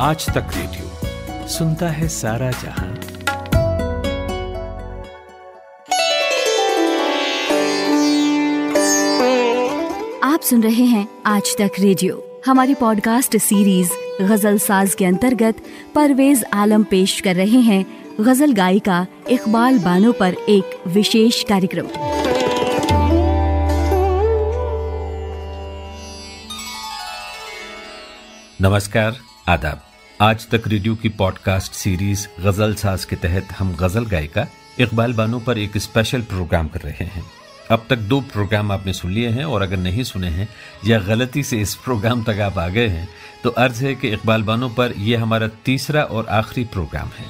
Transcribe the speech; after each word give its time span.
आज 0.00 0.24
तक 0.26 0.48
रेडियो 0.56 1.46
सुनता 1.48 1.88
है 1.88 2.06
सारा 2.08 2.50
जहाँ। 2.50 2.88
आप 10.22 10.40
सुन 10.40 10.62
रहे 10.62 10.84
हैं 10.84 11.06
आज 11.26 11.54
तक 11.58 11.70
रेडियो। 11.78 12.42
हमारी 12.46 12.74
पॉडकास्ट 12.74 13.36
सीरीज़ 13.36 13.92
गज़ल 14.22 14.58
साज 14.58 14.94
के 14.94 15.04
अंतर्गत 15.04 15.62
परवेज 15.94 16.44
आलम 16.54 16.84
पेश 16.84 17.20
कर 17.20 17.36
रहे 17.36 17.60
हैं 17.60 17.84
गज़ल 18.20 18.52
गायिका 18.52 19.06
इकबाल 19.28 19.78
बानो 19.78 20.12
पर 20.12 20.34
एक 20.48 20.78
विशेष 20.86 21.42
कार्यक्रम। 21.44 21.88
नमस्कार 28.60 29.18
आदाब। 29.48 29.82
आज 30.20 30.46
तक 30.48 30.62
रेडियो 30.66 30.94
की 30.94 31.08
पॉडकास्ट 31.08 31.72
सीरीज़ 31.72 32.26
गज़ल 32.40 32.74
साज 32.74 33.04
के 33.04 33.16
तहत 33.16 33.52
हम 33.58 33.74
गज़ल 33.74 34.06
गायिका 34.06 34.46
इकबाल 34.80 35.12
बानो 35.12 35.38
पर 35.38 35.58
एक 35.58 35.76
स्पेशल 35.78 36.22
प्रोग्राम 36.22 36.68
कर 36.68 36.80
रहे 36.80 37.04
हैं। 37.04 37.22
अब 37.70 37.84
तक 37.90 37.96
दो 37.96 38.20
प्रोग्राम 38.32 38.72
आपने 38.72 38.92
सुन 38.92 39.12
लिए 39.12 39.28
हैं 39.28 39.44
और 39.44 39.62
अगर 39.62 39.76
नहीं 39.76 40.02
सुने 40.02 40.28
हैं 40.28 40.48
या 40.86 40.98
गलती 40.98 41.42
से 41.42 41.60
इस 41.60 41.74
प्रोग्राम 41.74 42.24
तक 42.24 42.40
आप 42.40 42.58
आ 42.58 42.68
गए 42.68 42.88
हैं 42.88 43.08
तो 43.44 43.50
अर्ज़ 43.50 43.84
है 43.84 43.94
कि 43.94 44.08
इकबाल 44.08 44.42
बानो 44.42 44.68
पर 44.68 44.94
यह 44.98 45.22
हमारा 45.22 45.48
तीसरा 45.64 46.02
और 46.02 46.26
आखिरी 46.26 46.64
प्रोग्राम 46.64 47.08
है। 47.08 47.26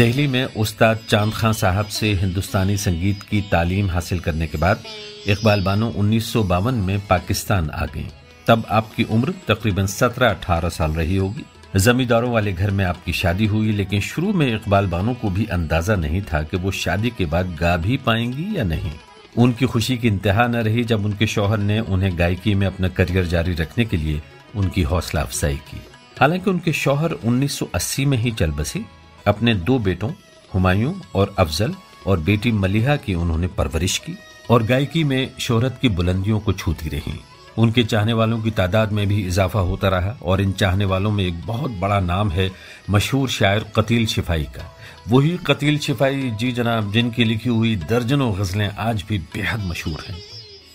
दिल्ली 0.00 0.26
में 0.26 0.44
उस्ताद 0.44 0.98
चाँद 1.08 1.32
खां 1.32 1.52
साहब 1.52 1.86
से 1.86 2.12
हिंदुस्तानी 2.12 2.76
संगीत 2.76 3.22
की 3.22 3.40
तालीम 3.40 3.90
हासिल 3.90 4.20
करने 4.20 4.46
के 4.46 4.58
बाद 4.58 4.84
इकबाल 5.26 5.62
बानो 5.62 5.88
उन्नीस 5.90 6.32
सौ 6.32 6.42
बावन 6.42 6.74
में 6.74 7.06
पाकिस्तान 7.06 7.70
आ 7.70 7.86
गई। 7.86 8.06
तब 8.46 8.64
आपकी 8.70 9.04
उम्र 9.04 9.34
तकरीबन 9.48 9.86
17-18 9.86 10.68
साल 10.68 10.90
रही 10.90 11.16
होगी। 11.16 11.44
जमींदारों 11.76 12.32
वाले 12.32 12.52
घर 12.52 12.70
में 12.70 12.84
आपकी 12.84 13.12
शादी 13.12 13.46
हुई, 13.46 13.72
लेकिन 13.72 14.00
शुरू 14.00 14.32
में 14.32 14.54
इकबाल 14.54 14.86
बानो 14.86 15.14
को 15.14 15.30
भी 15.30 15.44
अंदाज़ा 15.46 15.96
नहीं 15.96 16.22
था 16.22 16.42
कि 16.42 16.56
वो 16.56 16.70
शादी 16.70 17.10
के 17.10 17.24
बाद 17.24 17.56
गा 17.60 17.76
भी 17.76 17.96
पाएँगी 17.96 18.58
या 18.58 18.64
नहीं। 18.64 18.92
उनकी 19.38 19.66
खुशी 19.66 19.96
की 19.98 20.08
इंतहा 20.08 20.46
न 20.46 20.56
रही 20.56 20.84
जब 20.84 21.04
उनके 21.04 21.26
शौहर 21.26 21.58
ने 21.58 21.80
उन्हें 21.80 22.18
गायकी 22.18 22.54
में 22.54 22.66
अपना 22.66 22.88
करियर 22.88 23.26
जारी 23.26 23.54
रखने 23.54 23.84
के 23.84 23.96
लिए 23.96 24.22
उनकी 24.56 24.82
हौसला 24.82 25.20
अफजाई 25.20 25.56
की। 25.56 25.80
हालाँकि 26.20 26.50
उनके 26.50 26.72
शौहर 26.72 27.12
1980 27.12 28.04
में 28.04 28.18
ही 28.18 28.30
चल 28.30 28.50
बसे 28.50 28.99
अपने 29.26 29.54
दो 29.54 29.78
बेटों, 29.78 30.10
हुमायूं 30.54 30.94
और 31.14 31.34
अफजल 31.38 31.74
और 32.06 32.20
बेटी 32.20 32.52
मलिहा 32.52 32.96
की 32.96 33.14
उन्होंने 33.14 33.46
परवरिश 33.46 33.98
की 33.98 34.18
और 34.50 34.62
गायकी 34.62 35.04
में 35.04 35.30
शोहरत 35.40 35.78
की 35.82 35.88
बुलंदियों 35.88 36.40
को 36.40 36.52
छूती 36.52 36.88
रही। 36.88 37.20
उनके 37.58 37.84
चाहने 37.84 38.12
वालों 38.12 38.42
की 38.42 38.50
तादाद 38.50 38.92
में 38.92 39.08
भी 39.08 39.26
इजाफा 39.26 39.60
होता 39.60 39.88
रहा 39.88 40.16
और 40.22 40.40
इन 40.40 40.52
चाहने 40.52 40.84
वालों 40.84 41.10
में 41.10 41.24
एक 41.24 41.46
बहुत 41.46 41.70
बड़ा 41.70 42.00
नाम 42.00 42.30
है 42.30 42.50
मशहूर 42.90 43.28
शायर 43.28 43.64
कतील 43.76 44.06
शिफाई 44.06 44.42
का। 44.42 44.76
वही 45.08 45.38
कतील 45.46 45.78
शिफाई 45.78 46.30
जी 46.30 46.52
जनाब, 46.52 46.92
जिनकी 46.92 47.24
लिखी 47.24 47.48
हुई 47.48 47.76
दर्जनों 47.76 48.40
गजलें 48.40 48.68
आज 48.68 49.04
भी 49.08 49.18
बेहद 49.18 49.60
मशहूर 49.60 50.04
हैं। 50.08 50.18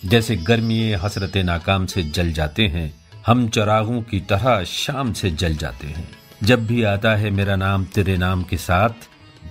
जैसे 0.04 0.36
गर्मी 0.36 0.92
हसरत 0.92 1.36
नाकाम 1.36 1.86
से 1.86 2.02
जल 2.02 2.32
जाते 2.32 2.66
हैं, 2.66 2.94
हम 3.26 3.48
चरागों 3.48 4.02
की 4.02 4.20
तरह 4.20 4.64
शाम 4.64 5.12
से 5.12 5.30
जल 5.30 5.56
जाते 5.56 5.86
हैं। 5.86 6.08
जब 6.42 6.66
भी 6.66 6.82
आता 6.82 7.16
है 7.16 7.30
मेरा 7.30 7.56
नाम 7.56 7.84
तेरे 7.84 8.16
नाम 8.16 8.42
के 8.42 8.56
साथ, 8.56 8.90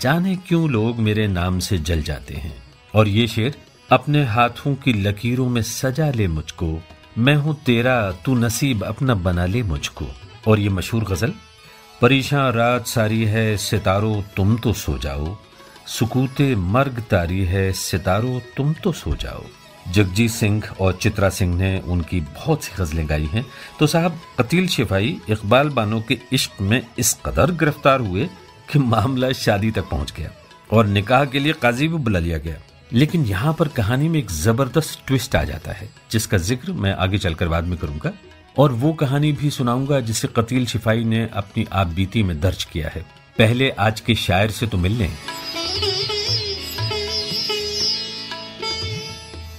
जाने 0.02 0.36
क्यों 0.36 0.70
लोग 0.70 1.00
मेरे 1.00 1.28
नाम 1.28 1.60
से 1.60 1.78
जल 1.78 2.02
जाते 2.02 2.34
हैं? 2.34 2.64
और 2.96 3.08
ये 3.08 3.28
शेर, 3.28 3.56
अपने 3.92 4.24
हाथों 4.24 4.76
की 4.76 4.94
लकीरों 4.94 5.50
में 5.50 5.62
सजा 5.62 6.12
ले 6.12 6.28
मुझको। 6.28 6.84
मैं 7.18 7.36
हूँ 7.36 7.64
तेरा, 7.66 8.12
तू 8.12 8.36
नसीब 8.36 8.84
अपना 8.84 9.16
बना 9.16 9.46
ले 9.46 9.64
मुझको। 9.64 10.06
और 10.48 10.60
ये 10.60 10.70
मशहूर 10.70 11.04
गज़ल, 11.04 11.34
परेशान 12.02 12.54
रात 12.54 12.88
सारी 12.88 13.24
है, 13.24 13.58
सितारो 13.58 14.24
तुम 14.36 14.58
तो 14.58 14.74
सो 14.74 14.98
जाओ। 14.98 15.38
सुकूते 15.88 16.56
मर्ग 16.56 17.04
तारी 17.12 17.46
है, 17.46 17.74
सितारो 17.74 18.42
तुम 18.58 18.74
तो 18.74 18.92
सो 18.92 19.16
जाओ। 19.16 19.44
जगजीत 19.88 20.32
सिंह 20.32 20.64
और 20.82 20.94
चित्रा 20.94 21.30
सिंह 21.30 21.56
ने 21.56 21.80
उनकी 21.80 22.20
बहुत 22.22 22.64
सी 22.64 22.72
गजलें 22.80 23.08
गाई 23.10 23.26
हैं। 23.26 23.46
तो 23.80 23.88
साहब, 23.88 24.20
कतील 24.40 24.68
शिफाई 24.68 25.18
इकबाल 25.30 25.70
बानो 25.70 26.02
के 26.02 26.18
इश्क 26.34 26.62
में 26.62 26.82
इस 27.00 27.14
कदर 27.26 27.52
गिरफ़्तार 27.54 28.00
हुए 28.00 28.30
कि 28.72 28.80
मामला 28.80 29.32
शादी 29.34 29.72
तक 29.72 29.90
पहुँच 29.90 30.14
गया 30.18 30.32
और 30.72 30.88
निकाह 30.88 31.26
के 31.26 31.40
लिए 31.40 31.54
काजी 31.54 31.88
भी 31.88 31.98
बुला 31.98 32.20
लिया 32.20 32.38
गया। 32.38 32.58
लेकिन 32.94 33.26
यहाँ 33.26 33.54
पर 33.54 33.68
कहानी 33.68 34.08
में 34.10 34.20
एक 34.20 34.32
ज़बरदस्त 34.32 35.00
ट्विस्ट 35.08 35.36
आ 35.36 35.44
जाता 35.44 35.72
है, 35.72 35.90
जिसका 36.12 36.38
ज़िक्र 36.38 36.72
मैं 36.72 36.94
आगे 36.94 37.18
चलकर 37.18 37.48
बाद 37.48 37.64
में 37.64 37.78
करूँगा। 37.78 38.12
और 38.58 38.72
वो 38.72 38.92
कहानी 38.94 39.32
भी 39.32 39.50
सुनाऊँगा 39.50 40.00
जिसे 40.00 40.28
कतील 40.28 40.66
शिफाई 40.66 41.04
ने 41.04 41.28
अपनी 41.34 41.66
आप 41.72 41.88
बीती 41.88 42.24
में 42.24 42.40
दर्ज 42.42 42.64
किया 42.64 42.90
है। 42.90 43.06
पहले 43.38 43.70
आज 43.70 44.00
के 44.00 44.16
शायर 44.16 44.52
से 44.52 44.68
तो 44.68 44.78
मिलने 44.78 45.10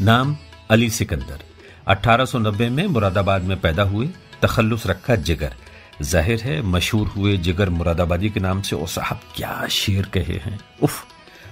नाम 0.00 0.36
अली 0.70 0.90
सिकंदर। 0.90 1.38
1890 1.88 2.68
में 2.68 2.86
मुरादाबाद 2.86 3.42
में 3.42 3.60
पैदा 3.60 3.82
हुए, 3.82 4.08
तखल्लुस 4.42 4.86
रखा 4.86 5.16
जिगर। 5.16 5.54
ज़ाहिर 6.02 6.40
है, 6.40 6.62
मशहूर 6.62 7.06
हुए 7.06 7.36
जिगर 7.36 7.70
मुरादाबादी 7.70 8.30
के 8.30 8.40
नाम 8.40 8.62
से, 8.62 8.76
ओ 8.76 8.86
साहब, 8.86 9.20
क्या 9.36 9.68
शेर 9.68 10.06
कहे 10.06 10.34
हैं? 10.34 10.60
उफ, 10.82 11.06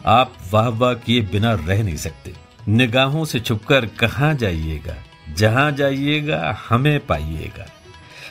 आप 0.07 0.35
वाह 0.51 0.69
वाह 0.69 0.95
किए 0.95 1.21
बिना 1.21 1.55
रह 1.55 1.83
नहीं 1.83 1.97
सकते। 1.97 2.35
निगाहों 2.69 3.25
से 3.25 3.41
छुपकर 3.41 3.87
कहा 3.87 4.33
जाइएगा? 4.33 4.97
जहाँ 5.35 5.73
जाइएगा, 5.73 6.59
हमें 6.69 7.07
पाइएगा। 7.07 7.67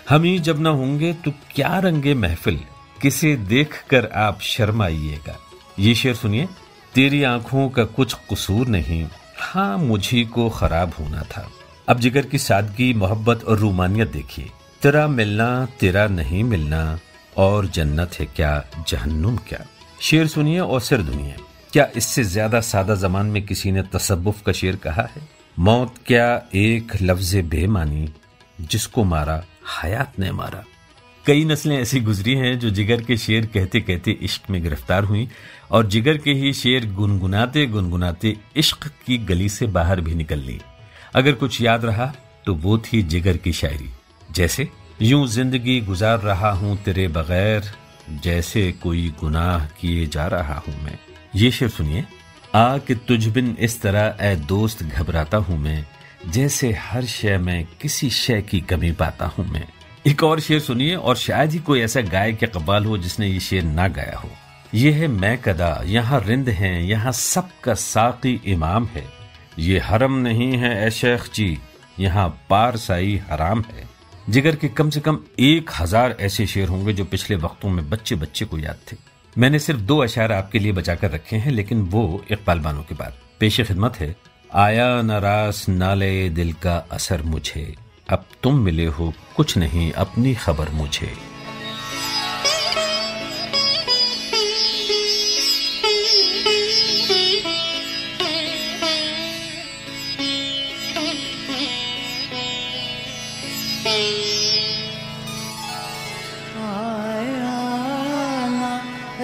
हम 0.09 0.23
ही 0.23 0.39
जब 0.39 0.59
ना 0.59 0.69
होंगे 0.69 1.13
तो 1.13 1.31
क्या 1.55 1.79
रंगे 1.79 2.13
महफिल? 2.13 2.59
किसे 3.01 3.35
देख 3.35 3.83
कर 3.89 4.05
आप 4.05 4.41
शर्माइएगा? 4.41 5.39
ये 5.79 5.95
शेर 5.95 6.15
सुनिए, 6.15 6.47
तेरी 6.93 7.23
आँखों 7.23 7.69
का 7.69 7.83
कुछ 7.83 8.13
कसूर 8.13 8.67
नहीं 8.67 9.05
हाँ 9.37 9.77
मुझी 9.77 10.25
को 10.25 10.49
खराब 10.49 10.93
होना 10.99 11.21
था। 11.21 11.51
अब 11.89 11.99
जिगर 11.99 12.25
की 12.25 12.37
सादगी, 12.37 12.93
मोहब्बत 12.93 13.43
और 13.43 13.57
रूमानियत 13.57 14.11
देखिए। 14.11 14.49
तेरा 14.81 15.07
मिलना, 15.07 15.67
तेरा 15.79 16.07
नहीं 16.07 16.43
मिलना, 16.43 16.99
और 17.37 17.67
जन्नत 17.67 18.11
है 18.19 18.25
क्या, 18.25 18.65
जहन्नुम 18.87 19.37
क्या? 19.37 19.65
शेर 20.01 20.27
सुनिए 20.27 20.59
और 20.59 20.81
सिर 20.81 21.01
दुनिया 21.01 21.35
क्या 21.73 21.87
इससे 21.95 22.23
ज़्यादा 22.23 22.61
सादा 22.61 22.95
जमान 22.95 23.25
में 23.25 23.45
किसी 23.45 23.71
ने 23.71 23.81
तसब्बुफ 23.83 24.41
का 24.41 24.51
शेर 24.51 24.75
कहा 24.75 25.01
है? 25.01 25.29
मौत 25.59 25.95
क्या 26.05 26.41
एक 26.55 26.91
लफ्ज 27.01 27.35
बेमानी 27.35 28.09
जिसको 28.61 29.03
मारा, 29.03 29.43
हयात 29.83 30.19
ने 30.19 30.31
मारा? 30.31 30.63
कई 31.25 31.45
नस्लें 31.45 31.77
ऐसी 31.79 31.99
गुजरी 31.99 32.35
हैं 32.35 32.59
जो 32.59 32.69
जिगर 32.69 33.01
के 33.01 33.17
शेर 33.17 33.45
कहते 33.45 33.79
कहते 33.79 34.11
इश्क 34.11 34.49
में 34.49 34.63
गिरफ़्तार 34.63 35.03
हुई। 35.03 35.29
और 35.73 35.87
जिगर 35.87 36.17
के 36.17 36.33
ही 36.33 36.53
शेर 36.53 36.85
गुनगुनाते 36.93 37.65
गुनगुनाते 37.65 38.35
इश्क 38.55 38.87
की 39.05 39.17
गली 39.17 39.49
से 39.49 39.67
बाहर 39.67 40.01
भी 40.01 40.15
निकल 40.15 40.39
ली। 40.39 40.59
अगर 41.15 41.33
कुछ 41.33 41.61
याद 41.61 41.85
रहा 41.85 42.13
तो 42.45 42.53
वो 42.55 42.77
थी 42.77 43.01
जिगर 43.03 43.37
की 43.37 43.53
शायरी। 43.53 43.89
जैसे, 44.31 44.69
यूँ 45.01 45.27
ज़िंदगी 45.27 45.79
गुजार 45.81 46.19
रहा 46.19 46.51
हूँ 46.51 46.77
तेरे 46.77 47.07
बगैर, 47.07 47.63
जैसे 48.23 48.71
कोई 48.71 49.13
गुनाह 49.19 49.65
किए 49.65 50.05
जा 50.05 50.27
रहा 50.27 50.63
हूँ 50.67 50.83
मैं। 50.83 50.97
ये 51.35 51.51
शेर 51.51 51.69
सुनिए। 51.69 52.05
आ 52.55 52.77
कि 52.77 52.95
तुझ 52.95 53.27
बिन 53.27 53.55
इस 53.59 53.81
तरह 53.81 54.17
ए 54.21 54.35
दोस्त 54.35 54.83
घबराता 54.83 55.37
हूँ 55.37 55.57
मैं, 55.57 55.85
जैसे 56.29 56.71
हर 56.71 57.05
शय 57.05 57.37
में 57.37 57.67
किसी 57.81 58.09
शय 58.09 58.41
की 58.41 58.59
कमी 58.61 58.91
पाता 58.91 59.25
हूँ 59.25 59.45
मैं। 59.47 59.67
एक 60.07 60.23
और 60.23 60.39
शेर 60.39 60.59
सुनिए, 60.59 60.95
और 60.95 61.15
शायद 61.15 61.51
ही 61.51 61.59
कोई 61.59 61.81
ऐसा 61.81 62.01
गायक 62.01 62.43
या 62.43 62.59
कबाल 62.59 62.85
हो 62.85 62.97
जिसने 62.97 63.27
ये 63.27 63.39
शेर 63.39 63.63
ना 63.63 63.87
गाया 63.87 64.17
हो। 64.17 64.29
ये 64.73 64.91
है 64.91 65.07
मैं 65.07 65.37
कदा 65.37 65.81
यहाँ 65.85 66.19
रिंद 66.21 66.49
है, 66.49 66.85
यहाँ 66.85 67.11
सबका 67.11 67.73
साकी 67.73 68.33
इमाम 68.45 68.85
है। 68.85 69.03
ये 69.59 69.79
हरम 69.79 70.13
नहीं 70.17 70.51
है, 70.53 70.85
ए 70.85 70.89
शेख 70.91 71.29
जी, 71.33 71.57
यहाँ 71.99 72.27
पारसाई 72.49 73.15
हराम 73.29 73.63
है। 73.63 73.87
जिगर 74.29 74.55
के 74.55 74.67
कम 74.69 74.89
से 74.89 74.99
कम 74.99 75.19
एक 75.39 75.71
हज़ार 75.79 76.15
ऐसे 76.19 76.45
शेर 76.47 76.67
होंगे 76.67 76.93
जो 76.93 77.05
पिछले 77.05 77.35
वक्तों 77.35 77.69
में 77.69 77.89
बच्चे 77.89 78.15
बच्चे 78.15 78.45
को 78.45 78.57
याद 78.59 78.79
थे। 78.91 78.97
मैंने 79.35 79.59
सिर्फ़ 79.59 79.81
दो 79.81 79.97
अशार 79.97 80.31
आपके 80.31 80.59
लिए 80.59 80.71
बचाकर 80.71 81.11
रखे 81.11 81.35
हैं, 81.35 81.51
लेकिन 81.51 81.81
वो 81.83 82.23
इकबाल 82.31 82.59
बानो 82.59 82.85
के 82.89 82.95
बाद। 82.95 83.13
पेश 83.39 83.59
खिदमत 83.61 83.95
है, 83.95 84.15
आया 84.49 85.01
नाराज़ 85.01 85.69
नाले 85.71 86.29
दिल 86.29 86.53
का 86.53 86.75
असर 86.91 87.21
मुझे, 87.23 87.73
अब 88.09 88.25
तुम 88.43 88.59
मिले 88.59 88.85
हो 88.87 89.13
कुछ 89.35 89.57
नहीं 89.57 89.91
अपनी 89.93 90.33
खबर 90.35 90.69
मुझे। 90.71 91.11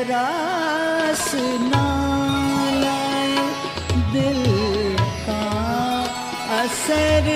रास 0.08 1.32
दिल 4.14 4.44
का 5.28 5.42
असर 6.62 7.28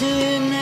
watching 0.00 0.61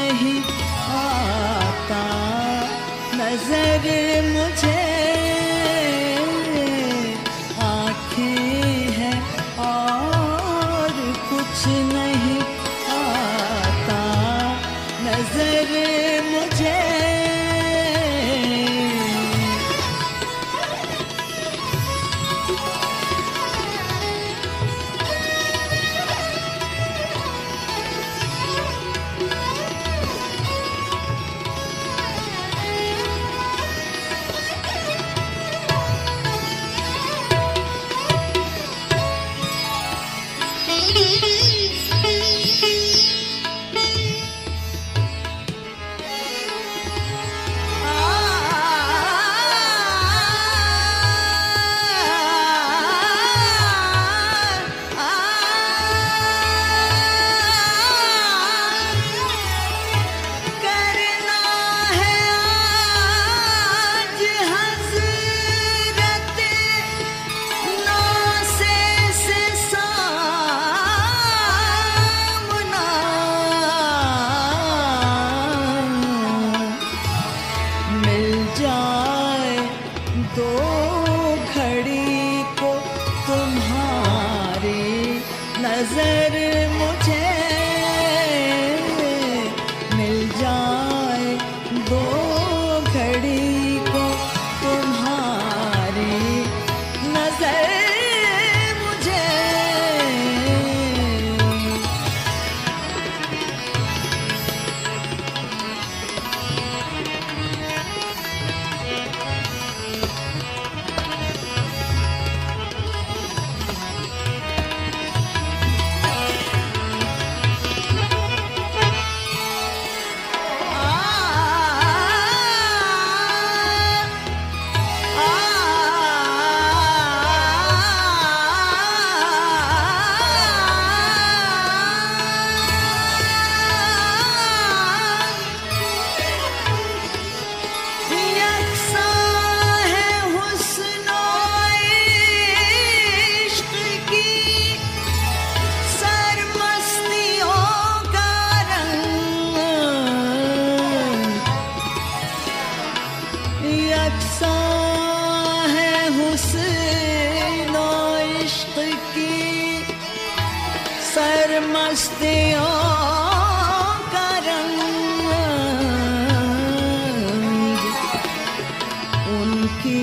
उनकी 169.31 170.03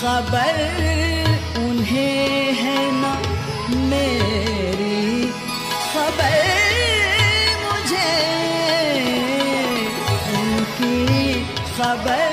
खबर 0.00 0.56
उन्हें 1.64 2.52
है 2.62 2.80
ना 3.00 3.12
मेरी 3.90 5.30
खबर। 5.92 6.36
मुझे 7.64 8.12
उनकी 10.40 10.98
खबर 11.76 12.23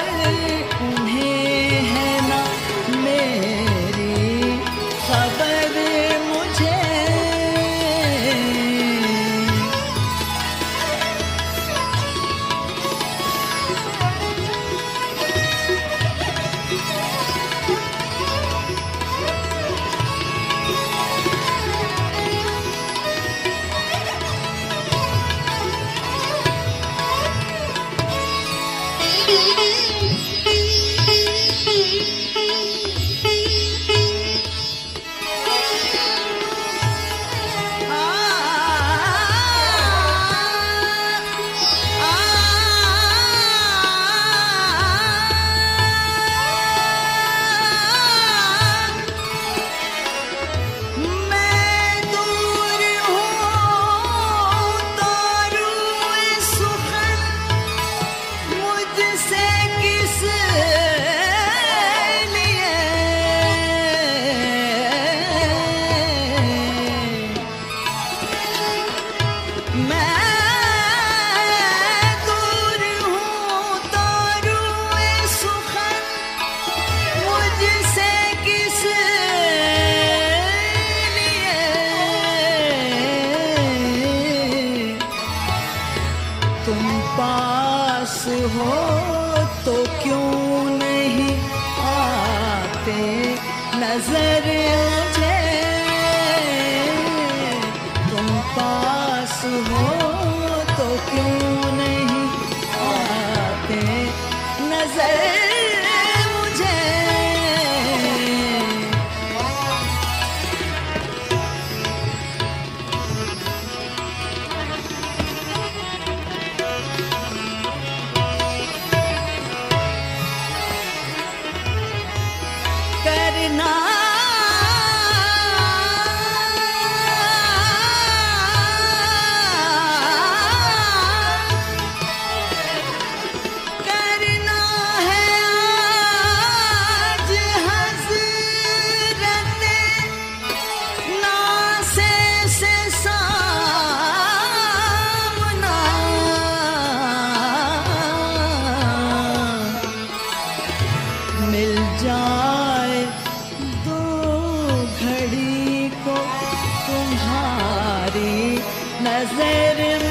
etmez 159.02 159.38
derim 159.38 160.11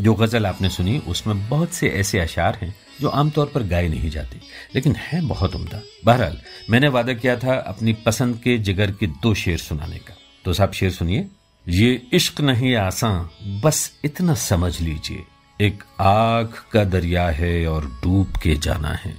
जो 0.00 0.14
गज़ल 0.14 0.46
आपने 0.46 0.68
सुनी, 0.68 0.98
उसमें 0.98 1.48
बहुत 1.48 1.72
से 1.72 1.88
ऐसे 1.88 2.18
अशार 2.18 2.58
हैं 2.62 2.74
जो 3.00 3.08
आमतौर 3.08 3.46
पर 3.46 3.62
गाए 3.62 3.88
नहीं 3.88 4.10
जाते, 4.10 4.40
लेकिन 4.74 4.94
है 4.94 5.20
बहुत 5.20 5.54
उम्दा। 5.54 5.80
बहरहाल, 6.04 6.40
मैंने 6.70 6.88
वादा 6.88 7.12
किया 7.12 7.36
था 7.36 7.54
अपनी 7.56 7.92
पसंद 7.92 8.36
के 8.36 8.56
जिगर 8.58 8.90
के 8.90 9.06
दो 9.06 9.34
शेर 9.34 9.58
सुनाने 9.58 9.98
का। 9.98 10.16
तो 10.44 10.52
साहब, 10.52 10.72
शेर 10.72 10.90
सुनिए। 10.90 11.26
ये 11.68 12.02
इश्क 12.12 12.40
नहीं 12.40 12.74
आसान, 12.76 13.60
बस 13.60 13.92
इतना 14.04 14.34
समझ 14.34 14.80
लीजिए। 14.80 15.22
एक 15.60 15.82
आग 16.00 16.54
का 16.72 16.84
दरिया 16.84 17.28
है 17.30 17.66
और 17.66 17.86
डूब 18.02 18.36
के 18.42 18.56
जाना 18.56 18.88
है। 18.88 19.14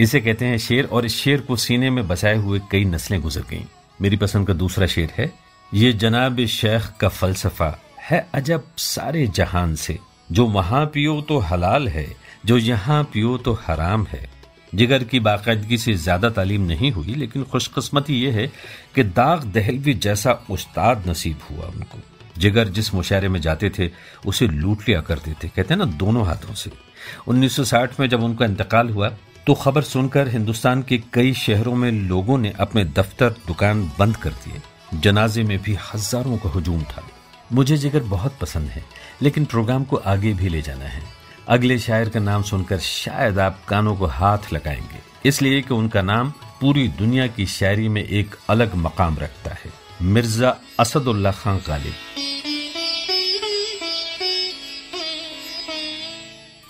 इसे 0.00 0.20
कहते 0.20 0.44
हैं 0.44 0.58
शेर, 0.58 0.84
और 0.84 1.06
इस 1.06 1.16
शेर 1.16 1.40
को 1.40 1.56
सीने 1.56 1.90
में 1.90 2.06
बसाए 2.08 2.36
हुए 2.36 2.60
कई 2.70 2.84
नस्लें 2.84 3.20
गुजर 3.20 3.42
गईं। 3.50 3.64
मेरी 4.00 4.16
पसंद 4.16 4.46
का 4.46 4.52
दूसरा 4.52 4.86
शेर 4.86 5.12
है, 5.18 5.32
ये 5.74 5.92
जनाब 5.92 6.44
शेख 6.46 6.90
का 7.00 7.08
फलसफा 7.08 7.78
है 8.00 8.26
अजब 8.34 8.64
सारे 8.76 9.26
जहान 9.26 9.74
से। 9.74 9.98
जो 10.28 10.46
वहाँ 10.46 10.84
पियो 10.86 11.20
तो 11.20 11.38
हलाल 11.40 11.88
है, 11.88 12.06
जो 12.46 12.56
यहाँ 12.58 13.02
पियो 13.04 13.36
तो 13.38 13.52
हराम 13.66 14.06
है। 14.06 14.28
जिगर 14.74 15.04
की 15.04 15.20
बाकायदगी 15.20 15.78
से 15.78 15.94
ज़्यादा 15.94 16.30
तालीम 16.30 16.62
नहीं 16.62 16.90
हुई, 16.92 17.14
लेकिन 17.14 17.42
खुशकस्मती 17.42 18.14
यह 18.14 18.34
है 18.34 18.46
कि 18.94 19.02
दाग 19.02 19.44
दहलवी 19.44 19.94
जैसा 19.96 20.32
उस्ताद 20.50 21.08
नसीब 21.08 21.40
हुआ 21.50 21.66
उनको। 21.66 21.98
जिगर 22.38 22.68
जिस 22.68 22.92
मुशायरे 22.94 23.28
में 23.28 23.40
जाते 23.40 23.70
थे, 23.70 23.90
उसे 24.26 24.46
लूट 24.46 24.88
लिया 24.88 25.00
करते 25.00 25.32
थे। 25.34 25.48
कहते 25.48 25.74
हैं 25.74 25.78
ना, 25.78 25.84
दोनों 25.84 26.26
हाथों 26.26 26.54
से। 26.54 26.70
1960 27.28 28.00
में 28.00 28.08
जब 28.08 28.22
उनका 28.22 28.44
इंतकाल 28.44 28.90
हुआ 28.90 29.12
तो 29.46 29.54
खबर 29.54 29.82
सुनकर 29.82 30.28
हिंदुस्तान 30.28 30.82
के 30.82 30.98
कई 31.12 31.32
शहरों 31.34 31.74
में 31.74 31.90
लोगों 31.92 32.38
ने 32.38 32.52
अपने 32.60 32.84
दफ्तर, 32.84 33.34
दुकान 33.46 33.82
बंद 33.98 34.16
कर 34.16 34.30
दिए। 34.44 35.00
जनाजे 35.00 35.42
में 35.42 35.58
भी 35.62 35.76
हज़ारों 35.84 36.38
का 36.38 36.50
हजूम 36.50 36.82
था। 36.82 37.02
मुझे 37.54 37.76
जिगर 37.76 38.00
बहुत 38.00 38.38
पसंद 38.40 38.68
है, 38.68 38.84
लेकिन 39.22 39.44
प्रोग्राम 39.44 39.84
को 39.84 39.96
आगे 39.96 40.34
भी 40.34 40.48
ले 40.48 40.62
जाना 40.62 40.84
है। 40.84 41.02
अगले 41.48 41.78
शायर 41.78 42.08
का 42.08 42.20
नाम 42.20 42.42
सुनकर 42.42 42.78
शायद 42.78 43.38
आप 43.38 43.64
कानों 43.68 43.96
को 43.96 44.06
हाथ 44.06 44.38
लगाएँगे। 44.52 45.28
इसलिए 45.28 45.62
कि 45.62 45.74
उनका 45.74 46.02
नाम 46.02 46.30
पूरी 46.30 46.88
दुनिया 46.88 47.26
की 47.26 47.46
शायरी 47.46 47.88
में 47.88 48.04
एक 48.04 48.36
अलग 48.48 48.74
मकाम 48.74 49.18
रखता 49.18 49.50
है। 49.50 49.72
मिर्ज़ा 50.02 50.56
असदुल्ला 50.80 51.32
खान 51.32 51.60
गालिब। 51.68 51.94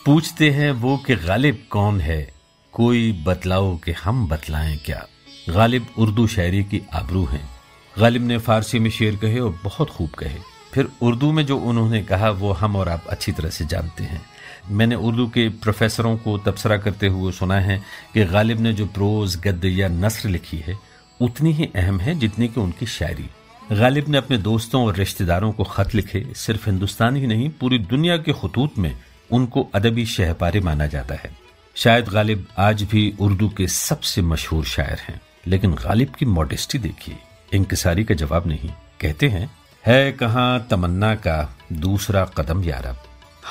पूछते 0.07 0.51
हैं 0.51 0.73
वो 0.73 0.97
कि 0.97 1.17
गालिब 1.17 1.67
कौन 1.71 2.01
है? 2.01 2.35
कोई 2.73 3.13
बतलाओ 3.13 3.77
कि 3.77 3.93
हम 3.93 4.29
बतलाएँ 4.29 4.77
क्या? 4.77 5.07
गालिब 5.49 5.87
उर्दू 5.99 6.27
शायरी 6.27 6.65
की 6.65 6.83
आबरू 6.95 7.25
हैं। 7.25 7.51
गालिब 7.99 8.23
ने 8.23 8.39
फारसी 8.39 8.79
में 8.79 8.91
शेर 8.91 9.17
कहे 9.17 9.39
और 9.39 9.61
बहुत 9.65 9.91
खूब 9.91 10.11
कहे। 10.11 10.54
फिर 10.75 10.89
उर्दू 11.03 11.33
में 11.33 11.47
जो 11.47 11.59
उन्होंने 11.59 12.03
कहा, 12.03 12.31
वो 12.31 12.53
हम 12.53 12.77
और 12.77 12.89
आप 12.89 13.05
अच्छी 13.07 13.33
तरह 13.33 13.51
से 13.51 13.67
जानते 13.67 14.05
हैं। 14.05 14.23
मैंने 14.71 14.95
उर्दू 14.95 15.27
के 15.27 15.49
प्रोफेसरों 15.49 16.17
को 16.17 16.39
तबसरा 16.39 16.77
करते 16.77 17.07
हुए 17.07 17.33
सुना 17.33 17.61
है 17.61 17.83
कि 18.15 18.25
गालिब 18.25 18.61
ने 18.61 18.73
जो 18.73 18.87
प्रोज, 18.87 19.37
गद्य 19.37 19.69
या 19.69 19.89
नसर 19.89 20.29
लिखी 20.29 20.57
है, 20.57 20.79
उतनी 21.21 21.53
ही 21.53 21.71
अहम 21.77 22.01
है 22.01 22.15
जितनी 22.15 22.49
कि 22.49 22.61
उनकी 22.61 22.87
शायरी। 22.87 23.31
गालिब 23.73 24.09
ने 24.09 24.19
अपने 24.19 24.39
दोस्तों 24.39 24.87
और 24.87 24.97
रिश्तेदारों 24.97 25.53
को 25.53 25.65
खत 25.65 25.95
लिखे, 25.95 26.27
सिर्फ़ 26.37 26.71
हिंदुस्तान 26.71 27.17
ही 27.17 27.27
नहीं, 27.27 27.51
पूरी 27.51 27.79
दुनिया 27.79 28.17
के 28.17 28.33
खतूत 28.33 28.79
में 28.79 28.99
उनको 29.31 29.71
अदबी 29.75 30.07
शहपारे 30.07 30.61
माना 30.61 30.87
जाता 30.87 31.15
है। 31.15 31.37
शायद 31.75 32.09
गालिब 32.09 32.47
आज 32.59 32.83
भी 32.83 33.15
उर्दू 33.21 33.49
के 33.49 33.69
सबसे 33.69 34.23
मशहूर 34.23 34.65
शायर 34.65 34.99
हैं, 35.01 35.21
लेकिन 35.47 35.71
गालिब 35.75 36.09
की 36.09 36.27
मॉडेस्टी 36.27 36.79
देखिए 36.79 37.19
इंकसारी 37.53 38.05
का 38.05 38.15
जवाब 38.15 38.47
नहीं। 38.47 38.71
कहते 39.01 39.29
हैं 39.29 39.51
है 39.87 40.13
कहा 40.13 40.59
तमन्ना 40.59 41.15
का 41.15 41.57
दूसरा 41.73 42.25
कदम 42.25 42.65
यारब 42.65 43.03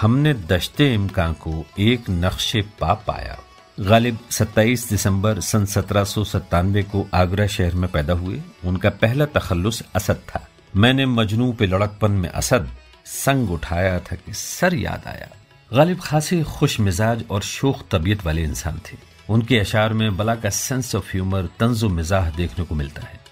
हमने 0.02 0.34
दशते 0.34 0.94
इम्कान 0.94 1.34
को 1.34 1.66
एक 1.80 2.10
नक्शे 2.10 2.62
पा 2.62 2.94
पाया। 2.94 3.40
गालिब 3.80 4.20
27 4.32 4.90
दिसंबर 4.90 5.40
सन 5.40 5.66
सत्रह 5.66 6.04
को 6.82 7.10
आगरा 7.14 7.48
शहर 7.48 7.74
में 7.74 7.92
पैदा 7.92 8.14
हुए। 8.14 8.42
उनका 8.66 8.90
पहला 8.90 9.26
तखल्लुस 9.26 9.84
असद 9.96 10.16
था। 10.16 10.48
मैंने 10.76 11.06
मजनू 11.06 11.54
पे 11.54 11.66
लड़कपन 11.66 12.12
में 12.12 12.30
असद 12.30 12.70
संग 13.06 13.52
उठाया 13.52 14.00
था 14.00 14.16
कि 14.16 14.34
सर 14.34 14.74
याद 14.74 15.02
आया। 15.08 15.28
गालिब 15.74 16.00
खासी 16.00 16.44
खुश 16.44 16.80
मिजाज 16.80 17.24
और 17.32 17.42
शोक 17.42 17.80
तबीयत 17.92 18.26
वाले 18.26 18.44
इंसान 18.44 18.78
थे। 18.78 18.98
उनके 19.30 19.60
अशार 19.60 19.94
में 19.94 20.18
बला 20.18 20.36
का 20.36 20.50
सेंस 20.50 20.96
ऑफ़ 20.96 21.12
ह्यूमर 21.12 21.42
तंजो 21.42 21.90
मिजाह 21.90 22.30
देखने 22.30 22.66
को 22.66 22.76
मिलता 22.76 23.02
है। 23.02 23.23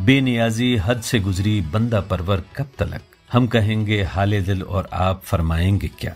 बेनियाजी 0.00 0.76
हद 0.76 1.00
से 1.00 1.18
गुजरी 1.20 1.60
बंदा 1.72 2.00
परवर 2.00 2.42
कब 2.56 2.70
तलक? 2.78 3.02
हम 3.32 3.46
कहेंगे, 3.46 4.02
हाले 4.02 4.40
दिल 4.40 4.62
और 4.62 4.88
आप 4.92 5.22
फरमाएँगे 5.24 5.88
क्या? 6.00 6.14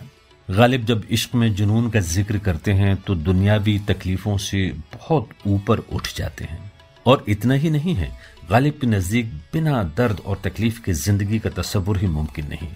गालिब 0.49 0.85
जब 0.85 1.05
इश्क 1.11 1.33
में 1.35 1.53
जुनून 1.55 1.89
का 1.89 1.99
ज़िक्र 1.99 2.37
करते 2.37 2.71
हैं 2.71 2.95
तो 2.97 3.15
दुनियावी 3.15 3.77
तकलीफों 3.79 4.37
से 4.37 4.67
बहुत 4.93 5.29
ऊपर 5.47 5.79
उठ 5.79 6.13
जाते 6.15 6.45
हैं। 6.45 6.71
और 7.05 7.25
इतना 7.27 7.53
ही 7.53 7.69
नहीं 7.69 7.95
है, 7.95 8.11
गालिब 8.49 8.77
के 8.81 8.87
नज़दीक 8.87 9.33
बिना 9.53 9.83
दर्द 9.97 10.19
और 10.25 10.41
तकलीफ़ 10.43 10.81
के 10.81 10.93
ज़िंदगी 10.93 11.39
का 11.39 11.49
तस्वुर 11.49 11.97
ही 11.97 12.07
मुमकिन 12.07 12.47
नहीं। 12.47 12.69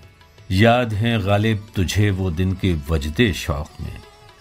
याद 0.52 0.94
है, 0.94 1.18
गालिब, 1.24 1.68
तुझे 1.76 2.10
वो 2.12 2.32
दिन 2.32 2.54
के 2.54 2.74
वजदे 2.90 3.32
शौक 3.34 3.82
में। 3.82 3.94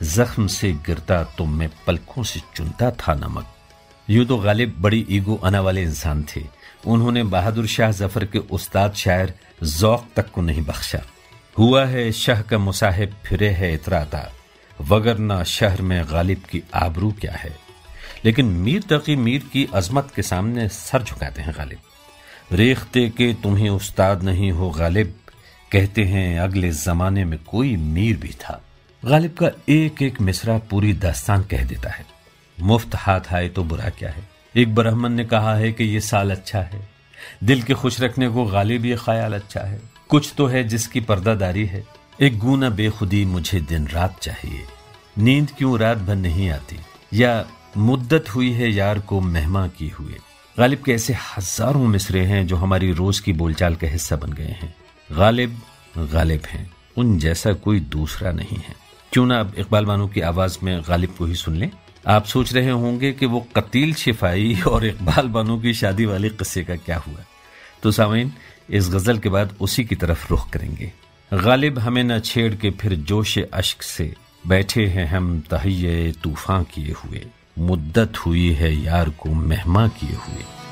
जख्म 0.03 0.47
से 0.47 0.73
गिरता 0.87 1.23
तो 1.39 1.45
मैं 1.45 1.71
पलकों 1.87 2.23
से 2.23 2.41
चुनता 2.57 2.91
था 2.91 3.15
नमक। 3.15 3.47
यूँ 4.09 4.25
तो 4.27 4.37
गालिब 4.37 4.75
बड़ी 4.79 5.07
ईगो 5.11 5.41
आना 5.45 5.61
वाले 5.61 5.83
इंसान 5.83 6.25
थे। 6.25 6.41
उन्होंने 6.87 7.23
बहादुर 7.23 7.67
शाह 7.67 7.91
ज़फ़र 7.91 8.25
के 8.25 8.39
उस्ताद 8.39 8.95
शायर 8.95 9.35
जौक 9.63 10.09
तक 10.17 10.31
को 10.31 10.43
नहीं 10.43 10.63
बख्शा। 10.63 11.03
हुआ 11.59 11.85
है 11.85 12.13
शाह 12.13 12.43
का 12.43 12.59
मुसाहिब 12.59 13.15
फिरे 13.25 13.49
है 13.49 13.75
इतराता, 13.75 14.33
वगरना 14.81 15.45
शहर 15.45 15.83
में 15.83 16.05
गालिब 16.11 16.43
की 16.51 16.63
आबरू 16.75 17.13
क्या 17.13 17.33
है? 17.33 17.57
लेकिन 18.25 18.47
मीर 18.47 18.83
तकी 18.83 19.17
मीर 19.17 19.43
की 19.53 19.69
अजमत 19.75 20.13
के 20.17 20.23
सामने 20.23 20.69
सर 20.69 21.03
झुकाते 21.03 21.43
हैं 21.43 21.55
गालिब। 21.57 21.79
रेखते 22.53 23.09
के 23.09 23.33
तुम्हें 23.35 23.71
उस्ताद 23.71 24.23
नहीं 24.23 24.53
हो 24.53 24.71
गालिब, 24.71 25.15
कहते 25.73 26.05
हैं 26.05 26.41
अगले 26.41 26.71
जमाने 26.71 27.25
में 27.25 27.39
कोई 27.39 27.77
मीर 27.77 28.17
भी 28.17 28.29
था। 28.29 28.61
गालिब 29.05 29.35
का 29.35 29.51
एक 29.69 30.03
एक 30.03 30.21
मिसरा 30.21 30.59
पूरी 30.59 30.93
दास्तान 30.93 31.43
कह 31.43 31.65
देता 31.65 31.91
है। 31.91 32.07
मुफ़्त 32.61 32.95
हाथ 32.95 33.33
आए 33.33 33.49
तो 33.49 33.65
बुरा 33.65 33.89
क्या 33.89 34.11
है? 34.11 34.34
एक 34.57 34.75
ब्राह्मण 34.75 35.09
ने 35.09 35.25
कहा 35.25 35.55
है 35.55 35.73
कि 35.73 35.85
ये 35.85 36.01
साल 36.01 36.31
अच्छा 36.31 36.59
है। 36.59 36.89
दिल 37.45 37.63
के 37.63 37.75
खुश 37.75 38.01
रखने 38.01 38.29
को 38.29 38.45
गालिब 38.45 38.85
ये 38.85 38.97
ख्याल 38.97 39.35
अच्छा 39.35 39.61
है। 39.61 39.81
कुछ 40.09 40.33
तो 40.37 40.47
है 40.47 40.65
जिसकी 40.65 41.01
पर्दादारी 41.01 41.65
है। 41.67 41.85
एक 42.21 42.39
गुना 42.39 42.71
बेखुदी 42.71 43.25
मुझे 43.25 43.61
दिन 43.61 43.89
रात 43.89 44.21
चाहिए। 44.21 44.65
नींद 45.19 45.51
क्यों 45.59 45.79
रात 45.79 45.99
भर 45.99 46.15
नहीं 46.15 46.51
आती? 46.51 46.77
या 47.13 47.47
मुद्दत 47.77 48.25
हुई 48.35 48.53
है 48.53 48.71
यार 48.71 48.99
को 48.99 49.21
मेहमा 49.21 49.67
की 49.69 49.89
हुए 49.89 50.15
गालिब 50.59 50.83
के 50.83 50.93
ऐसे 50.93 51.15
हज़ारों 51.15 51.87
मिसरे 51.89 52.21
हैं 52.21 52.47
जो 52.47 52.57
हमारी 52.57 52.93
रोज 52.93 53.21
की 53.21 53.33
बोलचाल 53.33 53.75
का 53.75 53.87
हिस्सा 53.87 54.17
बन 54.17 54.33
गए 54.33 54.57
हैं। 54.63 54.75
गालिब 55.13 55.61
गालिब 55.99 56.43
हैं। 56.47 56.71
उन 56.97 57.19
जैसा 57.19 57.53
कोई 57.53 57.81
दूसरा 57.81 58.33
नहीं 58.33 58.59
है। 58.59 58.75
क्यों 59.13 59.27
ना 59.27 59.41
अब 59.41 59.55
इकबाल 59.59 59.85
बानो 59.85 60.09
की 60.09 60.21
आवाज़ 60.21 60.59
में 60.63 60.83
गालिब 60.89 61.11
को 61.11 61.25
ही 61.25 61.35
सुन 61.35 61.57
लें? 61.57 61.71
आप 62.07 62.25
सोच 62.25 62.53
रहे 62.53 62.71
होंगे 62.71 63.13
कि 63.13 63.27
वो 63.27 63.47
कतील 63.57 63.95
शिफाई 63.95 64.61
और 64.69 64.87
इकबाल 64.87 65.29
बानो 65.29 65.59
की 65.59 65.75
शादी 65.75 66.05
वाले 66.05 66.29
किस्से 66.29 66.65
का 66.65 66.77
क्या 66.77 66.99
हुआ? 66.99 67.25
तो 67.83 67.91
सामीन, 67.91 68.33
इस 68.71 68.89
गज़ल 68.89 69.19
के 69.19 69.29
बाद 69.29 69.57
उसी 69.61 69.85
की 69.85 69.95
तरफ़ 69.95 70.29
रुख 70.31 70.51
करेंगे। 70.51 70.93
गालिब 71.35 71.79
हमें 71.79 72.05
न 72.05 72.19
छेड़ 72.21 72.55
के 72.55 72.71
फिर 72.71 72.95
जोश 72.95 73.39
अश्क 73.39 73.83
से 73.83 74.15
बैठे 74.47 74.87
हैं 74.87 75.07
हम, 75.07 75.41
तहिये 75.41 76.13
तूफ़ान 76.23 76.65
किए 76.65 76.93
हुए। 76.93 77.27
मुद्दत 77.59 78.17
हुई 78.17 78.53
है 78.53 78.75
यार 78.75 79.11
को 79.11 79.35
मेहमा 79.35 79.89
किए 79.89 80.15
हुए। 80.15 80.64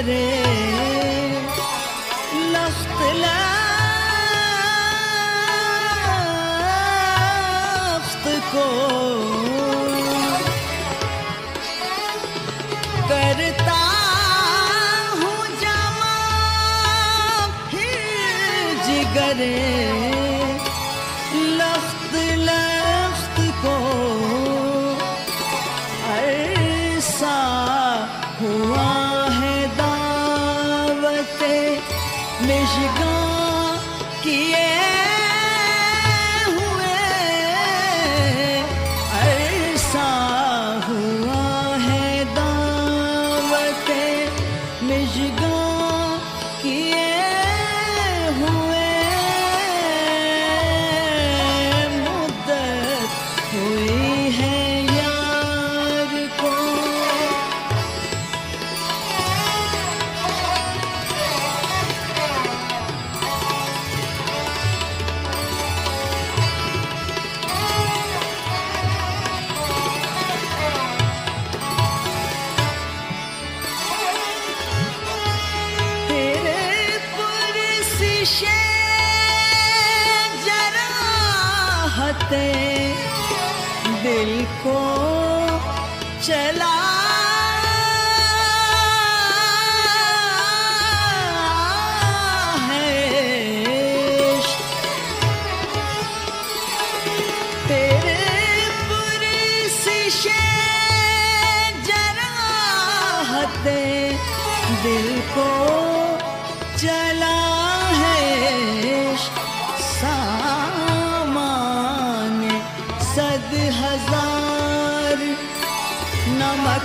करे 0.00 0.28
लफ्त 2.52 3.00
लफ्त 3.22 3.44
को 8.52 8.68
करता 13.10 13.82
हूँ 15.20 15.40
जमा 15.62 16.16
फिर 17.70 18.80
जिगरे। 18.86 20.09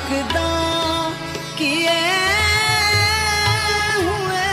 सकदा 0.06 0.50
किए 1.58 2.02
हुए 4.06 4.52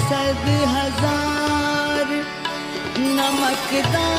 सद 0.00 0.44
हज़ार 0.74 2.12
नमकदा 3.16 4.09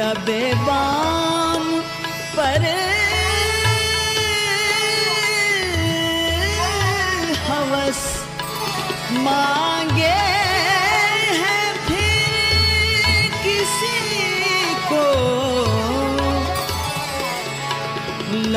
लबे 0.00 0.42
बाम 0.66 1.64
पर 2.36 2.62
हवस 7.48 8.00
मांगे 9.26 10.14
हैं 11.40 11.66
फिर 11.88 13.28
किसी 13.44 13.98
को। 14.90 15.04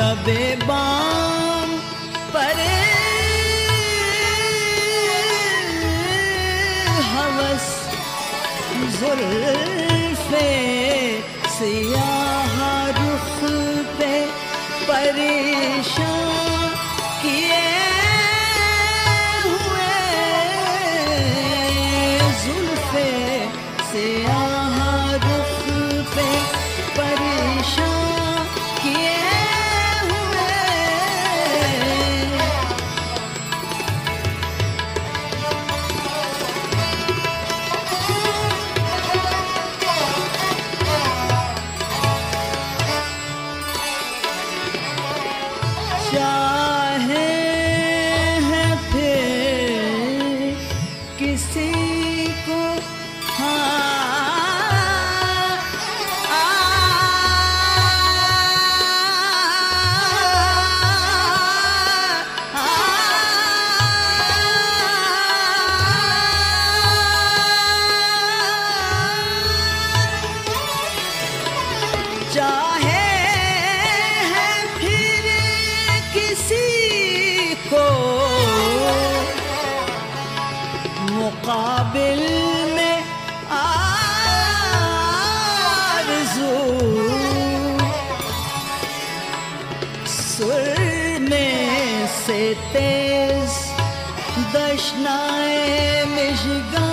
लबे 0.00 0.44
बाम 0.66 1.76
पर 2.34 2.62
हवस 7.14 7.68
जुल्फे 9.00 10.48
सिया 11.56 12.08
रुख 12.98 13.38
पे 13.98 14.12
परेशान 14.88 16.13
Me 96.14 96.32
gigantes. 96.36 96.83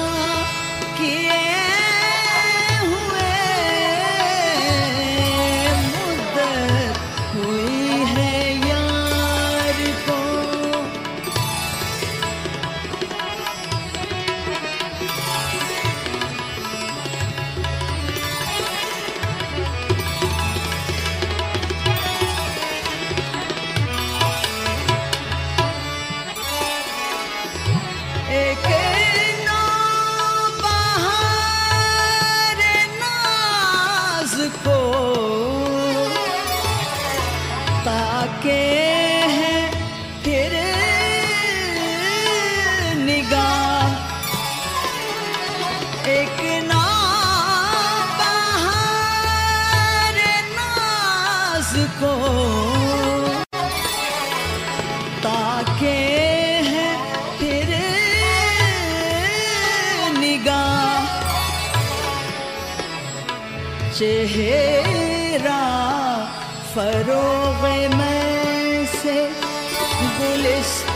चेहरा 63.97 65.61
फरोग 66.73 67.63
में 67.97 68.85
से 68.95 69.15
गुलिस्तान 70.19 70.90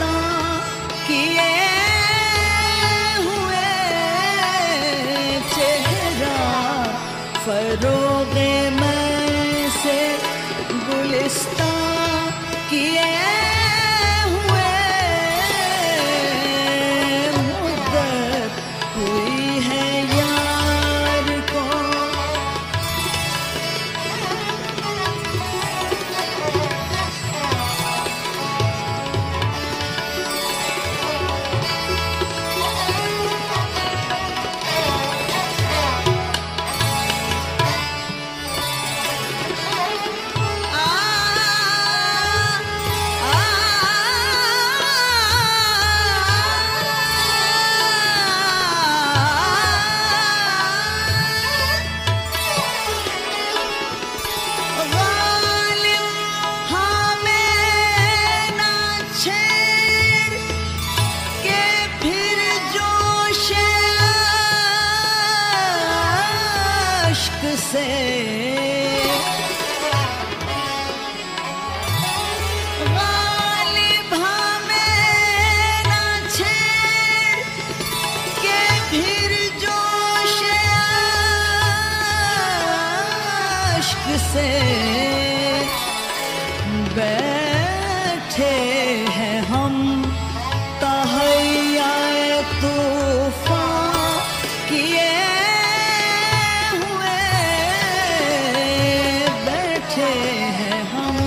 हम 100.93 101.17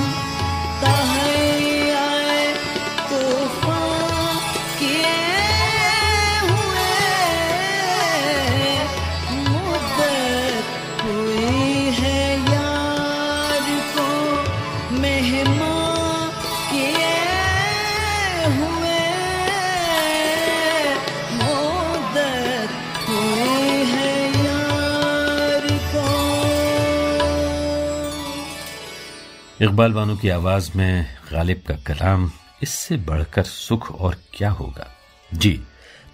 तहैया 0.82 1.17
इकबाल 29.68 29.92
बानो 29.92 30.14
की 30.16 30.28
आवाज़ 30.28 30.70
में 30.76 31.06
गालिब 31.30 31.62
का 31.68 31.74
कलाम, 31.86 32.30
इससे 32.62 32.96
बढ़कर 32.98 33.42
सुख 33.44 33.90
और 33.92 34.14
क्या 34.34 34.50
होगा? 34.50 34.86
जी 35.30 35.50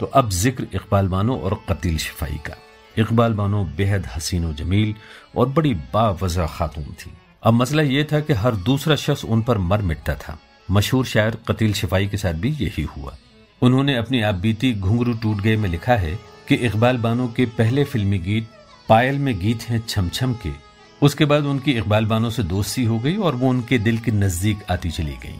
तो 0.01 0.07
अब 0.07 0.31
ज़िक्र 0.31 0.67
इकबाल 0.75 1.09
बानो 1.09 1.37
और 1.37 1.55
कतील 1.69 1.99
शिफाई 1.99 2.39
का। 2.47 2.57
इकबाल 2.97 3.33
बानो 3.33 3.63
बेहद 3.77 4.07
हसीन 4.07 4.53
जमील 4.55 4.95
और 5.37 5.49
बड़ी 5.49 5.75
बावजह 5.95 6.47
खातून 6.49 6.85
थी। 6.95 7.13
अब 7.43 7.55
मसला 7.55 7.83
यह 7.83 8.07
था 8.13 8.21
कि 8.21 8.33
हर 8.33 8.57
दूसरा 8.67 8.97
शख्स 8.97 9.25
उन 9.25 9.43
पर 9.43 9.59
मर 9.61 9.83
मिटता 9.83 10.15
था। 10.17 10.39
मशहूर 10.71 11.07
शायर 11.07 11.39
कतील 11.49 11.73
शिफाई 11.75 12.07
के 12.07 12.17
साथ 12.17 12.35
भी 12.35 12.51
यही 12.61 12.83
हुआ। 12.97 13.17
उन्होंने 13.63 13.97
अपनी 13.97 14.23
आप 14.23 14.35
बीती 14.35 14.75
घुंघरू 14.75 15.15
टूट 15.15 15.41
गए 15.41 15.57
में 15.57 15.69
लिखा 15.69 15.97
है 15.97 16.19
कि 16.49 16.55
इकबाल 16.57 16.97
बानो 16.99 17.33
के 17.37 17.47
पहले 17.59 17.85
फिल्मी 17.85 18.19
गीत 18.19 18.49
पायल 18.89 19.19
में 19.19 19.39
गीत 19.41 19.63
हैं 19.63 19.85
छम 19.89 20.09
छम 20.09 20.35
के। 20.43 20.64
उसके 21.05 21.25
बाद 21.25 21.45
उनकी 21.45 21.73
इकबाल 21.73 22.07
बानो 22.07 22.31
से 22.31 22.43
दोस्ती 22.43 22.85
हो 22.85 22.99
गई 22.99 23.17
और 23.17 23.35
वो 23.35 23.49
उनके 23.49 23.79
दिल 23.79 23.99
के 23.99 24.11
नज़दीक 24.11 24.59
आती 24.71 24.91
चली 24.91 25.13
गई। 25.13 25.37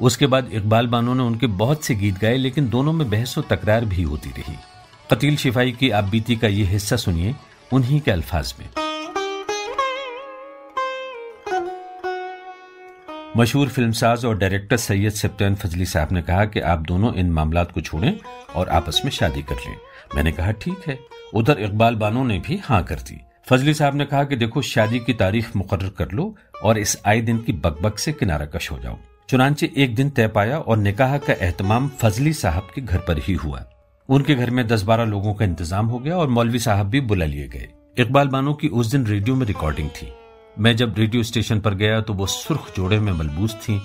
उसके 0.00 0.26
बाद 0.26 0.50
इकबाल 0.52 0.86
बानो 0.86 1.14
ने 1.14 1.22
उनके 1.22 1.46
बहुत 1.46 1.84
से 1.84 1.94
गीत 1.94 2.18
गाए, 2.18 2.36
लेकिन 2.36 2.68
दोनों 2.68 2.92
में 2.92 3.10
बहस 3.10 3.38
व 3.38 3.42
तकरार 3.42 3.84
भी 3.84 4.02
होती 4.02 4.30
रही। 4.30 4.56
कतील 5.10 5.36
शिफाई 5.36 5.72
की 5.72 5.90
आप 5.90 6.04
बीती 6.04 6.36
का 6.36 6.48
ये 6.48 6.64
हिस्सा 6.64 6.96
सुनिए 6.96 7.34
उन्हीं 7.72 8.00
के 8.00 8.10
अल्फाज 8.10 8.54
में। 8.60 8.68
मशहूर 13.36 13.68
फिल्मसाज 13.68 14.24
और 14.24 14.38
डायरेक्टर 14.38 14.76
सैयद 14.76 15.12
सप्तान 15.12 15.54
फजली 15.54 15.86
साहब 15.86 16.12
ने 16.12 16.22
कहा 16.22 16.44
कि 16.44 16.60
आप 16.60 16.78
दोनों 16.78 17.14
इन 17.14 17.30
मामला 17.30 17.64
को 17.64 17.80
छोड़ें 17.80 18.18
और 18.56 18.68
आपस 18.68 19.00
में 19.04 19.12
शादी 19.12 19.42
कर 19.42 19.54
लें। 19.54 19.76
मैंने 20.14 20.32
कहा, 20.32 20.52
ठीक 20.52 20.88
है। 20.88 20.98
उधर 21.34 21.60
इकबाल 21.60 21.94
बानो 21.94 22.24
ने 22.24 22.38
भी 22.38 22.60
हाँ 22.64 22.82
कर 22.84 23.00
दी। 23.00 23.20
फजली 23.48 23.72
साहब 23.74 23.94
ने 23.94 24.04
कहा 24.04 24.24
कि 24.24 24.36
देखो, 24.36 24.62
शादी 24.62 24.98
की 25.00 25.12
तारीख 25.14 25.54
मुकर 25.56 25.88
कर 25.88 26.10
लो 26.12 26.34
और 26.62 26.78
इस 26.78 26.96
आए 27.06 27.20
दिन 27.20 27.38
की 27.38 27.52
बकबक 27.54 27.98
से 27.98 28.12
किनारा 28.12 28.46
कश 28.46 28.70
हो 28.70 28.78
जाओ। 28.78 28.98
चुनाचे 29.30 29.70
एक 29.76 29.94
दिन 29.94 30.10
तय 30.10 30.28
पाया 30.28 30.58
और 30.58 30.76
निकाह 30.76 31.16
का 31.18 31.32
एहतमाम 31.32 31.88
फजली 32.00 32.32
साहब 32.32 32.68
के 32.74 32.80
घर 32.80 32.98
पर 32.98 33.18
ही 33.18 33.34
हुआ। 33.34 33.64
उनके 34.08 34.34
घर 34.34 34.50
में 34.50 34.66
दस 34.68 34.82
बारह 34.82 35.04
लोगों 35.04 35.34
का 35.34 35.44
इंतज़ाम 35.44 35.86
हो 35.86 35.98
गया 35.98 36.16
और 36.16 36.28
मौलवी 36.28 36.58
साहब 36.58 36.86
भी 36.86 37.00
बुला 37.00 37.24
लिए 37.24 37.48
गए। 37.48 37.68
इकबाल 37.98 38.28
बानो 38.28 38.54
की 38.54 38.68
उस 38.68 38.86
दिन 38.86 39.06
रेडियो 39.06 39.36
में 39.36 39.46
रिकॉर्डिंग 39.46 39.88
थी। 39.90 40.12
मैं 40.58 40.76
जब 40.76 40.94
रेडियो 40.98 41.22
स्टेशन 41.22 41.60
पर 41.60 41.74
गया 41.74 42.00
तो 42.00 42.14
वो 42.14 42.26
सुर्ख 42.26 42.72
जोड़े 42.76 42.98
में 43.00 43.12
मलबूस 43.12 43.54
थी 43.54 43.80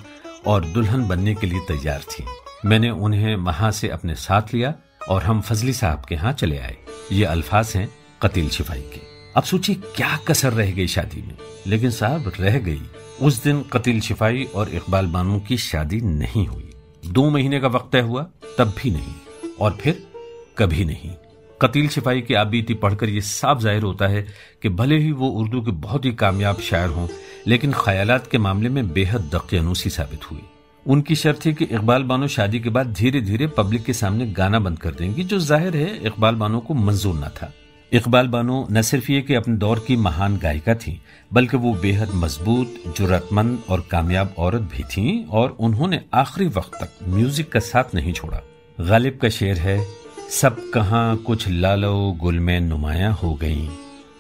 और 0.47 0.65
दुल्हन 0.65 1.07
बनने 1.07 1.35
के 1.35 1.47
लिए 1.47 1.59
तैयार 1.67 2.01
थी। 2.11 2.25
मैंने 2.65 2.89
उन्हें 2.89 3.35
वहाँ 3.37 3.71
से 3.71 3.89
अपने 3.89 4.15
साथ 4.17 4.53
लिया 4.53 4.73
और 5.09 5.23
हम 5.23 5.41
फजली 5.41 5.73
साहब 5.73 6.05
के 6.09 6.15
यहाँ 6.15 6.33
चले 6.33 6.57
आए। 6.57 6.77
ये 7.11 7.25
अल्फाज 7.25 7.73
हैं 7.75 7.89
कतील 8.21 8.49
शिफाई 8.49 8.81
के। 8.93 9.12
अब 9.37 9.43
सोचिए 9.43 9.75
क्या 9.75 10.17
कसर 10.27 10.53
रह 10.53 10.71
गई 10.71 10.87
शादी 10.87 11.21
में। 11.21 11.35
लेकिन 11.67 11.89
साहब, 11.89 12.31
रह 12.39 12.59
गई। 12.59 12.81
उस 13.21 13.43
दिन 13.43 13.61
कतील 13.61 14.01
शिफाई 14.01 14.43
और 14.43 14.69
इकबाल 14.69 15.05
बानो 15.05 15.39
की 15.39 15.57
शादी 15.57 16.01
नहीं 16.01 16.47
हुई। 16.47 16.69
दो 17.05 17.29
महीने 17.29 17.59
का 17.59 17.67
वक्त 17.67 17.91
तय 17.91 17.99
हुआ, 17.99 18.27
तब 18.57 18.73
भी 18.77 18.91
नहीं। 18.91 19.13
और 19.61 19.77
फिर 19.81 20.07
कभी 20.57 20.85
नहीं। 20.85 21.11
कतील 21.61 21.87
शिफाई 21.89 22.21
की 22.21 22.33
आबीती 22.33 22.73
पढ़कर 22.73 23.09
यह 23.09 23.21
साफ़ 23.21 23.59
ज़ाहिर 23.59 23.83
होता 23.83 24.07
है 24.07 24.27
कि 24.61 24.69
भले 24.69 24.97
ही 24.97 25.11
वो 25.11 25.27
उर्दू 25.29 25.61
के 25.61 25.71
बहुत 25.71 26.05
ही 26.05 26.13
कामयाब 26.13 26.59
शायर 26.59 26.89
हों, 26.89 27.07
लेकिन 27.47 27.73
ख्यालात 27.73 28.27
के 28.27 28.37
मामले 28.37 28.69
में 28.69 28.93
बेहद 28.93 29.29
दकियानूसी 29.35 29.89
साबित 29.89 30.31
हुई। 30.31 30.41
उनकी 30.85 31.15
शर्त 31.15 31.45
थी 31.45 31.53
कि 31.53 31.65
इकबाल 31.65 32.03
बानो 32.03 32.27
शादी 32.27 32.59
के 32.59 32.69
बाद 32.69 32.93
धीरे 32.93 33.21
धीरे 33.21 33.47
पब्लिक 33.47 33.83
के 33.83 33.93
सामने 33.93 34.25
गाना 34.27 34.59
बंद 34.59 34.79
कर 34.79 34.91
देंगी, 34.91 35.23
जो 35.23 35.39
ज़ाहिर 35.39 35.77
है 35.77 35.97
इकबाल 35.97 36.35
बानो 36.35 36.59
को 36.59 36.73
मंजूर 36.73 37.15
न 37.15 37.27
था। 37.27 37.53
इकबाल 37.93 38.27
बानो 38.27 38.55
न 38.71 38.81
सिर्फ़ 38.81 39.11
ये 39.11 39.21
कि 39.21 39.33
अपने 39.35 39.55
दौर 39.57 39.79
की 39.87 39.95
महान 39.95 40.37
गायिका 40.37 40.73
थी, 40.75 40.99
बल्कि 41.33 41.57
वो 41.57 41.73
बेहद 41.73 42.11
मज़बूत, 42.13 42.75
जरूरतमंद 42.97 43.63
और 43.69 43.85
कामयाब 43.91 44.33
औरत 44.37 44.61
भी 44.71 44.83
थीं 44.83 45.25
और 45.31 45.55
उन्होंने 45.59 45.99
आखिरी 46.13 46.47
वक्त 46.47 46.77
तक 46.81 47.05
म्यूज़िक 47.07 47.51
का 47.51 47.59
साथ 47.59 47.93
नहीं 47.95 48.13
छोड़ा। 48.13 48.41
गालिब 48.77 49.19
का 49.21 49.29
शेर 49.29 49.57
है, 49.57 49.77
सब 50.31 50.57
कहाँ 50.73 51.15
कुछ 51.17 51.47
लालो 51.49 52.11
गुल 52.19 52.39
में 52.39 52.59
नुमाया 52.61 53.11
हो 53.11 53.33
गईं। 53.33 53.67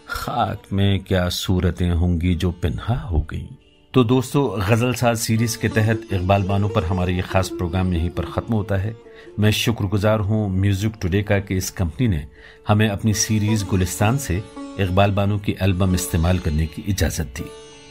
खाक 0.07 0.61
में 0.73 0.99
क्या 0.99 1.27
सूरतें 1.29 1.89
होंगी 1.89 2.35
जो 2.35 2.51
पिन्हा 2.51 2.99
हो 2.99 3.21
गई। 3.31 3.47
तो 3.93 4.03
दोस्तों, 4.03 4.49
गज़ल 4.61 4.93
साज 4.93 5.17
सीरीज़ 5.17 5.57
के 5.57 5.69
तहत 5.69 6.07
इकबाल 6.13 6.43
बानो 6.43 6.67
पर 6.67 6.83
हमारा 6.83 7.11
ये 7.11 7.21
खास 7.23 7.49
प्रोग्राम 7.49 7.93
यहीं 7.93 8.09
पर 8.09 8.25
खत्म 8.25 8.53
होता 8.53 8.75
है। 8.75 8.95
मैं 9.39 9.51
शुक्रगुजार 9.51 10.19
हूँ 10.19 10.49
म्यूज़िक 10.59 10.93
टुडे 11.01 11.23
का 11.23 11.39
कि 11.39 11.57
इस 11.57 11.69
कंपनी 11.71 12.07
ने 12.07 12.27
हमें 12.67 12.89
अपनी 12.89 13.13
सीरीज़ 13.13 13.65
गुलिस्तान 13.65 14.17
से 14.17 14.43
इकबाल 14.79 15.11
बानो 15.11 15.37
की 15.37 15.55
एल्बम 15.61 15.95
इस्तेमाल 15.95 16.39
करने 16.39 16.65
की 16.65 16.81
इजाज़त 16.81 17.25
दी। 17.25 17.45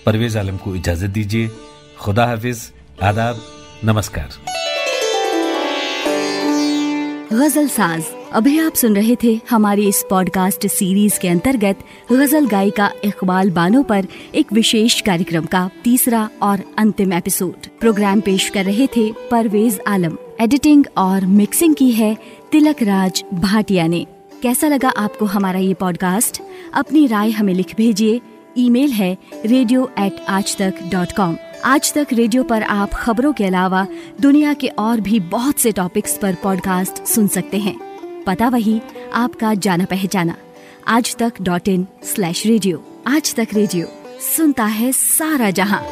परवेज 0.07 0.37
आलम 0.37 0.57
को 0.57 0.75
इजाज़त 0.77 1.11
दीजिए। 1.11 1.51
खुदा 2.01 2.27
हाफिज, 2.27 2.73
आदाब, 3.03 3.43
नमस्कार। 3.85 4.29
गज़ल 7.33 7.69
साज। 7.69 8.05
अभी 8.35 8.59
आप 8.59 8.75
सुन 8.75 8.95
रहे 8.97 9.17
थे 9.23 9.41
हमारी 9.51 9.87
इस 9.89 10.05
पॉडकास्ट 10.11 10.67
सीरीज़ 10.67 11.19
के 11.21 11.29
अंतर्गत 11.29 11.79
गज़ल 12.13 12.47
गायिका 12.47 12.91
इकबाल 13.05 13.51
बानो 13.51 13.83
पर 13.83 14.07
एक 14.35 14.53
विशेष 14.53 15.01
कार्यक्रम 15.01 15.45
का 15.45 15.71
तीसरा 15.85 16.29
और 16.43 16.63
अंतिम 16.79 17.13
एपिसोड 17.13 17.67
प्रोग्राम 17.81 18.21
पेश 18.21 18.49
कर 18.49 18.65
रहे 18.65 18.87
थे 18.87 19.13
परवेज 19.31 19.81
आलम। 19.89 20.17
एडिटिंग 20.41 20.85
और 20.97 21.27
मिक्सिंग 21.27 21.75
की 21.75 21.91
है 21.91 22.17
तिलक 22.53 22.83
राज 22.83 23.25
भाटिया 23.35 23.87
ने। 23.87 24.07
कैसा 24.43 24.69
लगा 24.69 24.89
आपको 24.89 25.25
हमारा 25.27 25.59
ये 25.59 25.75
पॉडकास्ट 25.75 26.43
अपनी 26.75 27.07
राय 27.07 27.31
हमें 27.31 27.55
लिख 27.55 27.77
भेजिए। 27.77 28.21
ईमेल 28.59 28.91
है 28.91 29.17
रेडियो 29.47 29.91
एट 29.99 30.25
आज 30.29 30.57
तक 30.57 30.83
डॉट 30.93 31.13
कॉम 31.13 31.37
आज 31.65 31.93
तक 31.95 32.07
रेडियो 32.13 32.43
पर 32.43 32.63
आप 32.63 32.95
खबरों 32.95 33.33
के 33.33 33.45
अलावा 33.45 33.87
दुनिया 34.21 34.55
के 34.55 34.69
और 34.69 35.01
भी 35.01 35.21
बहुत 35.21 35.59
से 35.59 35.73
टॉपिक्स 35.73 36.19
पर 36.19 36.35
पॉडकास्ट 36.35 37.05
सुन 37.05 37.29
सकते 37.29 37.59
हैं। 37.59 37.92
पता 38.27 38.49
वही, 38.49 38.81
आपका 39.15 39.55
जाना 39.55 39.85
पहचाना। 39.85 40.35
आज 40.89 41.17
तक 41.17 41.33
डॉट 41.43 41.69
इन 41.69 41.87
स्लैश 42.05 42.47
रेडियो 42.47 42.85
आज 43.07 43.35
तक 43.35 43.49
रेडियो 43.53 43.87
सुनता 44.37 44.65
है 44.65 44.93
सारा 44.93 45.51
जहाँ। 45.51 45.83